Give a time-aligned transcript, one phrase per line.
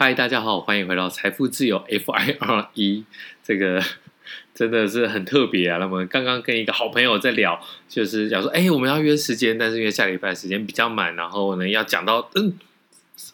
[0.00, 3.02] 嗨，大家好，欢迎回到财富自由 FIRE，
[3.42, 3.82] 这个
[4.54, 5.78] 真的是很特别啊。
[5.78, 12.56] 那么刚刚跟一个好朋友在聊，就是讲说，哎，我们要约时间，但是因为下礼拜时间比较满，然后呢要讲到，嗯，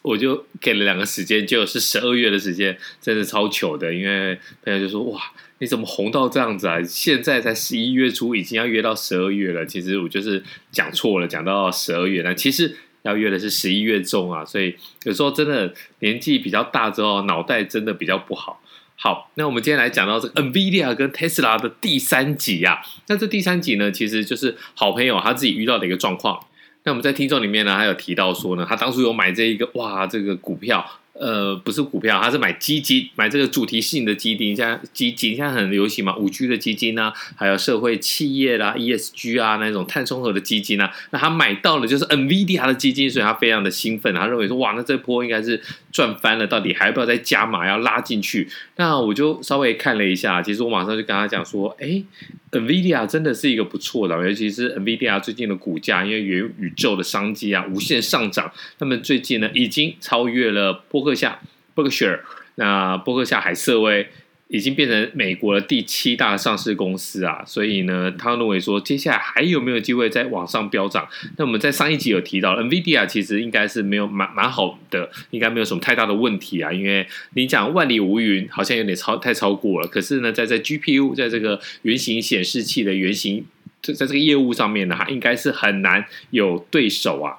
[0.01, 3.93] 我就给了两个时间，就是十二月的时间，真的超糗的。
[3.93, 5.21] 因为朋友就说，哇，
[5.59, 6.81] 你怎么红到这样子啊？
[6.81, 9.63] 现在才十一月初，已经要约到十二月了。
[9.67, 12.75] 其实我就是讲错了，讲到十二月，但其实。
[13.05, 18.59] 要约的是十一月中啊，所以有时候真的年纪比较大之后，脑袋真的比较不好。
[18.97, 22.81] 好，那我们今天来讲到这个 NVIDIA 跟 Tesla 的第三集啊。
[23.07, 26.39] 那这第三集呢，其实就是好朋友他自己遇到的一个状况。
[26.83, 30.83] 那我们在听众里面呢，还有提到说呢，他当初有买这一个哇，这个股票。
[31.17, 45.61] 呃，不是股票，他是买基金，买这个主题性的基金，像基金现在很流行嘛，五 G 的基金啊，还有社会企业啦、ESG 啊那种碳中和的基金啊，那他买到了就是 N V D 它的基金，所以他非常的兴奋，他认为说哇，那这波应该是
[45.95, 48.45] 赚翻了，到底还要不要再加码，要拉进去？
[48.75, 52.03] 那我就稍微看了一下，其实我马上就跟他讲说，哎。
[52.51, 58.49] NVIDIA 真的是一个不错的，尤其是 NVIDIA 最近的股价，因为元宇宙的商机啊，无限上涨。
[58.79, 61.37] 那么最近呢，已经超越了波克夏
[61.75, 62.21] Berkshire，
[62.55, 64.07] 那波克夏海瑟薇。
[64.47, 71.07] 已经变成美国的第七大上市公司啊，所以呢，他认为说接下来还有没有机会再往上飙涨？
[71.37, 76.71] 那我们在上一集有提到，NVIDIA 其实应该是没有蛮蛮好的，应该没有什么太大的问题啊。
[76.71, 79.87] 因为你讲万里无云，好像有点超太超过了。
[79.87, 83.45] 可是呢，在这 GPU 在这个原型显示器的原型，
[83.81, 87.37] 在在这个业务上面呢，它应该是很难有对手啊。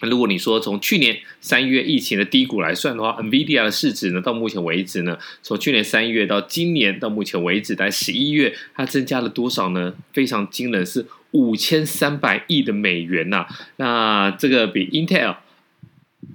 [0.00, 9.94] 如果你说从去年三月疫情的低谷来算的话，NVIDIA 的市值呢，到目前为止呢，从去年三月到今年到目前为止，在十一月，它增加了多少呢？
[10.12, 13.46] 非常惊人，是五千三百亿的美元呐、
[13.76, 15.36] 那这个比 Intel，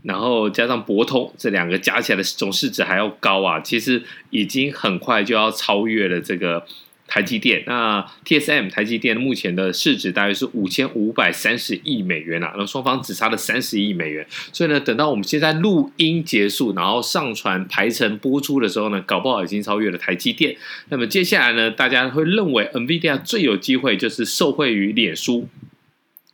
[0.03, 3.59] 然后加上博通这两个加起来的总市值还要高啊！
[3.61, 6.65] 其实已经很快就要超越了这个。
[7.13, 20.57] 台积电，那 TSM 台积电目前的市值大约是五千五百三十亿美元啊，那双方只差了三十亿美元，所以呢，等到我们现在录音结束，然后上传排程播出的时候呢，搞不好已经超越了台积电。
[20.89, 25.47] 那么接下来呢，大家会认为 NVIDIA 最有机会就是受惠于脸书。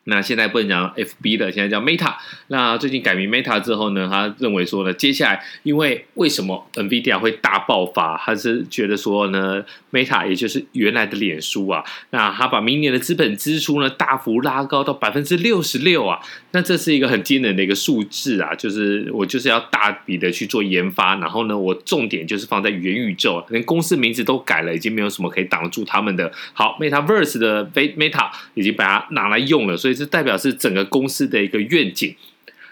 [0.09, 2.13] 那现在不能讲 FB 了，现在叫 Meta。
[2.47, 8.17] 那最近改名 Meta 之后呢，他认为说呢，接下来因为为什么 NVIDIA 会大爆发？
[8.17, 16.19] 他是觉得说呢，Meta 也就是原来的脸书啊，那他把明年的资本支出呢大幅拉高到百分之六十六啊，
[16.51, 26.31] 那这是一个很惊人的一个数字啊，就是我就是要大笔的去做研发，然后呢，我重点就是放在元宇宙，连公司名字都改了，已经没有什么可以挡住他们的。
[26.53, 29.98] 好，Metaverse 的 Meta 已经把它拿来用了，所以。
[29.99, 32.15] 这代表是整个公司的一个愿景。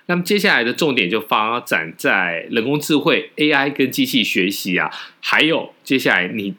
[0.06, 4.90] 那么接下来的重点就发展在人工智慧 AI 跟机器学习啊，
[5.20, 6.56] 还有接下来你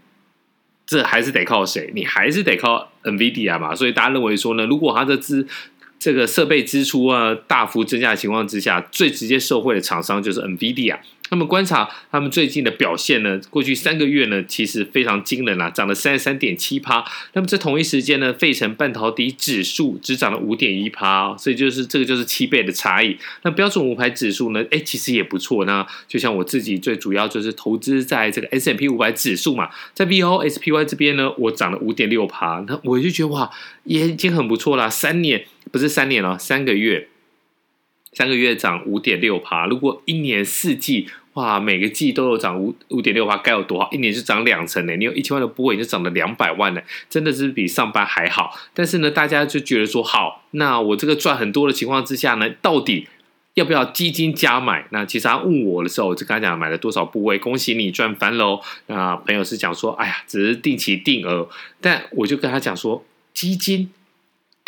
[0.86, 1.90] 这还是得靠谁？
[1.94, 3.74] 你还是得靠 NVIDIA 嘛。
[3.74, 5.46] 所以大家认为说呢，如果它这支
[5.98, 10.96] 这个设备支出啊大幅增加的情况之下，最直接受惠的厂商就是 NVIDIA。
[11.30, 13.38] 那么观察他们最近的表现呢？
[13.50, 17.04] 过去三个月呢，其实非常惊人啊，涨了三十三点七趴。
[17.34, 23.14] 那么在同一时间呢，费城半导体指数只涨了五点一趴，所以就是这个就是七倍的差异。
[23.42, 24.64] 那标准五百指数呢？
[24.70, 25.66] 哎，其实也不错。
[25.66, 32.64] 那就像我自己最主要就是投资在这个 S&P 五百指数嘛，在 VOSPY 这边呢，我涨了五点六趴。
[32.66, 33.50] 那我就觉得哇，
[33.84, 34.88] 也已经很不错啦。
[34.88, 37.08] 三年不是三年了，三个月。
[38.14, 43.88] 三个月涨五点六趴，如果一年四季哇，每个季都有涨五五点六趴，该有多好？
[43.92, 46.80] 一年就涨两成呢，你有一千万的部位，你就涨了两百万呢，
[47.10, 48.58] 真的是比上班还好。
[48.72, 53.06] 但是呢，大家就觉得说，好，那我这个赚很多的情况之下呢，到底
[53.54, 54.86] 要不要基金加买？
[54.90, 58.62] 那其实他问我的时候，我就跟他讲买了多少部位，恭喜你赚翻喽。
[58.86, 61.48] 那朋友是讲说，哎呀，只是定期定额，
[61.80, 63.04] 但我就跟他讲说，
[63.34, 63.92] 基金。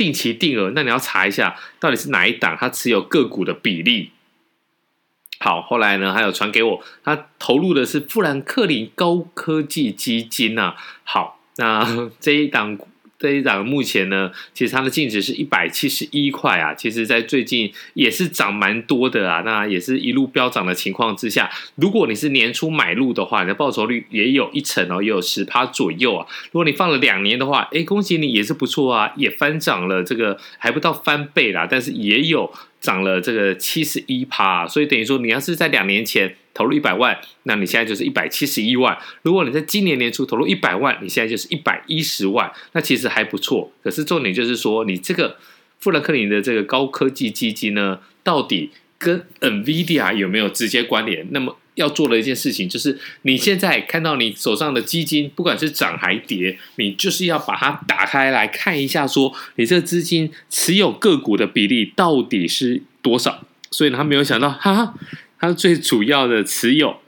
[0.00, 4.12] 定期定额，那你要查一下到底是哪一档，它持有个股的比例。
[5.40, 10.74] 好，后来呢，还有传给我，他投入的是富兰克林高科技基金啊。
[11.04, 12.78] 好，那这一档。
[13.20, 26.26] 这一档目前呢，其实它的净值是一百七十一块啊，其实在最近也是涨蛮多的啊，那也是一路飙涨的情况之下，如果你是年初买入的话，你的报酬率也有一成哦，也有十趴左右啊。
[26.46, 32.50] 如果你放了两年的话，哎，恭喜你也是不错啊，也翻涨了，这个还不到翻倍啦，但是也有。
[32.80, 38.94] 涨了这个七十一趴，所以等于说，你要是在两年前投入一百万，那你现在就是一百七十一万。
[39.22, 43.72] 如果你在今年年初投入一百万，你现在就是一百一十万，那其实还不错。
[43.82, 45.38] 可是重点就是说，你这个
[45.78, 48.68] 富兰克林的这个高科技基金呢，到底
[48.98, 51.26] 跟 NVIDIA 有没有直接关联？
[51.30, 63.46] 那么要做的一件事情就是，你现在看到你手上的基金，不管是涨还跌，你就是要把它打开来看一下，说你这个资金持有个股的比例到底是多少。
[63.72, 64.94] 所以他没有想到，哈哈，
[65.40, 66.98] 它最主要的持有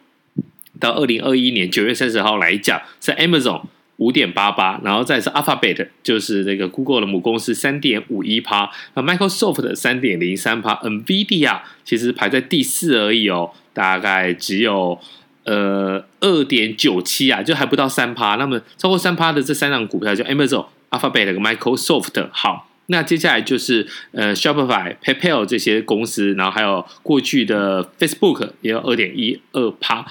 [0.80, 3.62] 到二零二一年九月三十号来讲是 Amazon。
[3.98, 14.98] 五点八八，然后再是 Alphabet，就是那个 Google 的母公司三点五一趴，那 Microsoft 三点零三趴，NVIDIA 其实排在第四而已哦，大概只有
[15.44, 18.34] 呃二点九七啊，就还不到三趴。
[18.34, 22.28] 那么超过三趴的这三档股票，就 Amazon、Alphabet 和 Microsoft。
[22.32, 30.06] 好，那接下来就是呃 Shopify、PayPal 这些公司，然后还有过去的 Facebook 也有二点一二趴。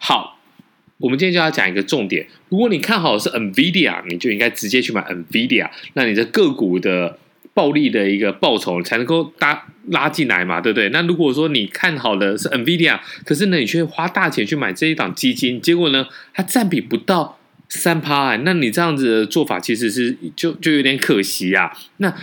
[0.00, 0.40] 好。
[0.98, 7.18] 我们今天就要讲一个重点，如果你看好的是 NVIDIA，你就应该直接去买 NVIDIA，那你的个股的
[7.52, 10.90] 暴利的一个报酬才能够搭拉进来嘛，对不对？
[10.90, 17.36] 那如果说你看好的是 NVIDIA，可是呢，你却花大钱去买这一档基金，结果呢，它占比不到
[17.80, 22.14] 三趴，哎，那你这样子的做法其实是就就有点可惜啊，那。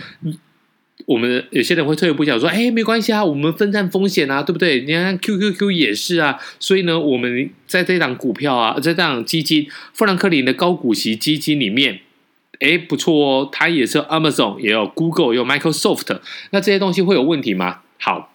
[1.06, 4.82] 我们有些人会退一步讲说，哎，没关系啊，我们分散风险啊，对不对？
[4.82, 12.00] 你看 QQQ 也是啊，所以呢，我们在这档股票啊，在这档基金，富兰克林的高股息基金里面，
[12.60, 16.20] 哎，不错哦，它也是 Amazon，也有 Google，也有 Microsoft，
[16.50, 17.80] 那这些东西会有问题吗？
[17.98, 18.29] 好。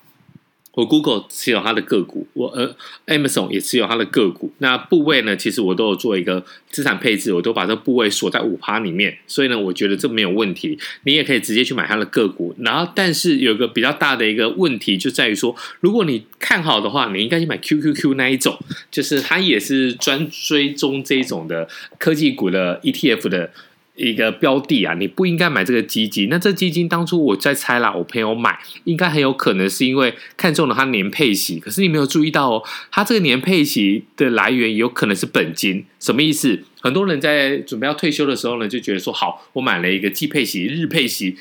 [0.76, 2.76] 我 Google 持有它的个股，我呃
[3.08, 4.54] Amazon 也持有它的个股。
[4.60, 5.36] 那部位呢？
[5.36, 9.18] 其实我都有做一个资产配置，我都把这部位锁在五趴里面。
[9.26, 10.78] 所以呢，我觉得这没有问题。
[11.04, 12.54] 你也可以直接去买它的个股。
[12.60, 18.58] 然后，但是有个比较大的一个问题，就在于说，如果你看好的话，你应该去买 QQQ 那一种，
[18.92, 21.68] 就是它也是专追踪这一种的
[21.98, 23.52] 科技股的 ETF 的。
[23.96, 26.28] 一个标的啊，你不应该买这个基金。
[26.30, 31.60] 那这基金当初我在猜啦，我朋友买，应该很有可能是因为看中了它年配息。
[31.60, 35.86] 可是你没有注意到哦，它这个年配息的来源有可能是本金。
[36.00, 36.64] 什么意思？
[36.82, 41.36] 很多人在准备要退休的时候呢，就觉得说，好，我买了一个季配息、日配息，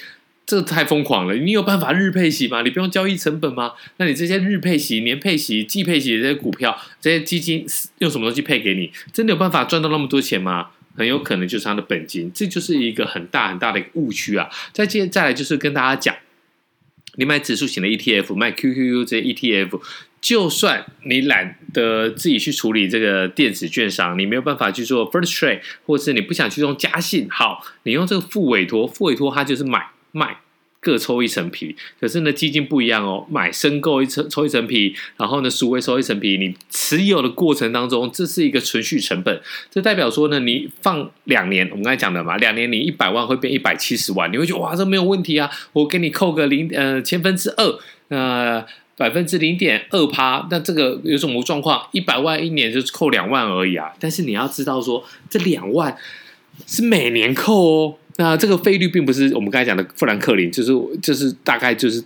[0.47, 1.35] 这太疯狂了。
[1.35, 2.63] 你有办法日配息吗？
[2.63, 3.73] 你不用交易成本吗？
[3.99, 7.67] 那你这些日配息、年配息、季配息这些股票、这些基金
[7.99, 8.91] 用什么东西配给你？
[9.13, 10.69] 真的有办法赚到那么多钱吗？
[10.97, 14.49] 很有可能就是它的本金，这就是一个很大很大的一个误区啊！
[14.73, 16.15] 再接再来就是跟大家讲，
[17.17, 19.81] 你买指数型的 ETF，买 QQQ 这些 ETF，
[20.21, 30.39] 就算你懒得自己去处理这个电子券商，你没有办法去做 First Trade，或是你不想去用加信，好，你用这个副委托，副委托它就是买卖。
[30.85, 36.37] 各抽一层皮，可是呢，基金不一样哦，买申购一层抽一层皮，然后呢，赎回抽一层皮。
[36.37, 39.41] 你持有的过程当中，这是一个存续成本，
[39.71, 47.79] 这代表说呢，你放两年，我们刚才讲的嘛，两年你一百万会变一百七十万，你会觉得哇，这没有问题啊，我给你扣个零呃千分之二，
[48.09, 48.63] 呃
[48.99, 51.89] 百分之零点二趴，那这个有什么状况？
[51.93, 55.97] 一百万一年就扣两万而已啊，但是你要知道说，这两万
[56.67, 57.95] 是每年扣哦。
[58.17, 62.05] 那这个费率并不是我们刚才讲的富兰克林，就是就是大概就是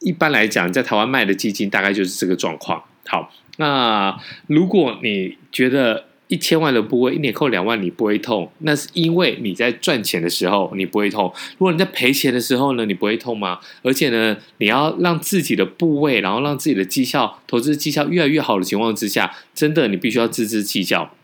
[0.00, 2.82] 一般来讲，在台湾卖的基金大概就是这个状况。
[3.06, 11.30] 好，那如果你觉得一千万的部位一年扣两万你不会痛，那是因为你在赚钱的时候你不会痛。
[11.58, 13.60] 如果你在赔钱的时候呢，你不会痛吗？
[13.82, 21.14] 而且呢，你要让自己的部位，然后让自己的绩效、投资绩效越来越好的情况之下，真的你必须要錙铢计较。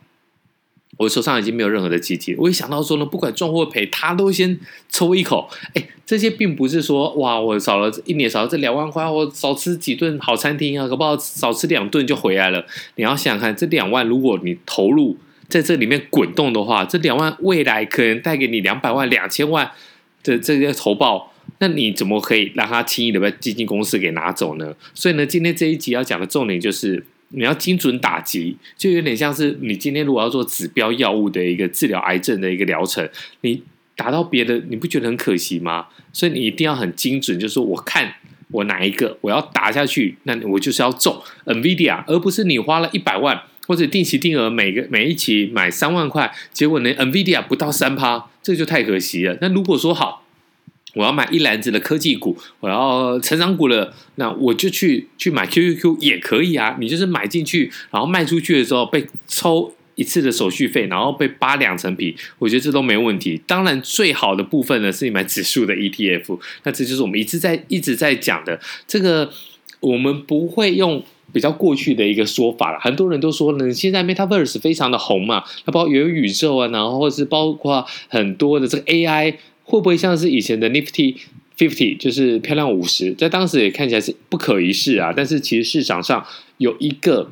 [1.01, 5.49] 我手上已经没有任何的基金，我一想到说呢，不管赚或赔，他都先抽一口。
[5.73, 12.67] 哎，这些并不是说哇，我少了一年少了这两万块，我少吃几顿好餐厅啊，可不好少吃两顿就回来了。
[12.97, 15.17] 你要想想看，这两万如果你投入
[15.49, 19.71] 在这里面滚动的话，这两万未来可能带给你两百万、两千万
[20.23, 24.75] 的这个投报，那你怎么可以让他轻易的被基金公司给拿走呢？
[24.93, 27.07] 所以呢，今天这一集要讲的重点就是。
[27.33, 33.09] 你要精准打击，就有点像是你今天如果要做指标药物的一个治疗癌症的一个疗程，
[33.41, 33.63] 你
[33.97, 35.87] 打到别的，你不觉得很可惜吗？
[36.13, 38.15] 所以你一定要很精准，就是说我看
[38.51, 49.39] 我哪一个我要打下去，那我就是要中 NVIDIA，而不是你花了一百万或者定期定额每个每一期买三万块，结果呢 NVIDIA 不到三趴，这就太可惜了。
[49.41, 50.25] 那如果说好。
[50.95, 56.77] 我要买一篮子的科技股，我要成长股了，那我就去去买 QQQ 也可以啊。
[56.81, 63.41] 你就是买进去，然后卖出去的时候被抽一次的手续费，然后被扒两层皮，我觉得这都没问题。
[63.47, 69.31] 当然，最好的部分呢是你买指数的 ETF，那这就是我们一直在一直在讲的这个。
[69.81, 72.79] 我们不会用比较过去的一个说法了。
[72.81, 79.37] 很多人都说呢，现在 Metaverse 非常的红嘛，它包括元宇宙啊，然后或是包括很多的这个 AI。
[79.71, 81.17] 会不会像是以前的 Nifty
[81.57, 85.15] Fifty 就是漂亮五十，在当时也看起来是不可一世啊。
[85.17, 86.27] 但是其实市场上
[86.59, 87.31] 有一个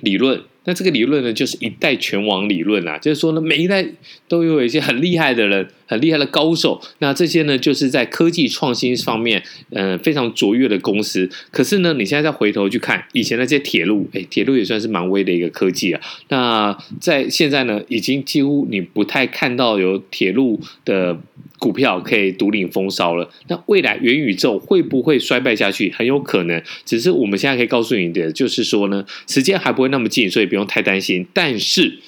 [0.00, 0.42] 理论。
[0.64, 3.86] 那这个理论呢，就是一代拳王理论啊，就是说呢，每一代
[4.28, 6.80] 都有一些很厉害的人，很厉害的高手。
[6.98, 11.28] 那这些呢，就是在科技创新方面，嗯、非常卓越的公司。
[11.50, 16.00] 可是呢，你现在再回头去看以前那些铁路，哎，铁路也算是蛮威的一个科技啊。
[16.28, 21.20] 那在现在呢，已经几乎你不太看到有铁路的。
[21.60, 25.90] 股票可以独领风骚了，那未来元宇宙会不会衰败下去？
[25.92, 26.62] 很有可能。
[26.84, 31.26] 只是我们现在可以告诉你的，就是说呢，时间还不会那么近，所以不用太担心。
[31.32, 31.98] 但是，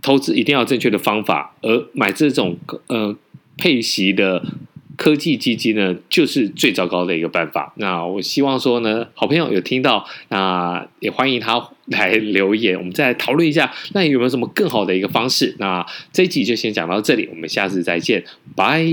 [0.00, 2.56] 投资一定要正确的方法，而买这种
[2.86, 3.16] 呃
[3.58, 4.42] 配息的。
[4.98, 7.74] 科技基金呢，就是最糟糕的一个办法。
[7.76, 15.54] 那我希望说呢，好朋友有听到，那也欢迎他来留言，我们再来讨论一下，那有没有什么更好的一个方式？
[15.58, 18.86] 那这一集就先讲到这里，我们下次再见，拜。